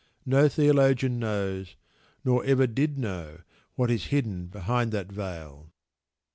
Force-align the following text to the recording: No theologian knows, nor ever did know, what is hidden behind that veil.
No 0.25 0.49
theologian 0.49 1.19
knows, 1.19 1.75
nor 2.25 2.43
ever 2.43 2.65
did 2.65 2.97
know, 2.97 3.41
what 3.75 3.91
is 3.91 4.05
hidden 4.05 4.47
behind 4.47 4.91
that 4.93 5.11
veil. 5.11 5.69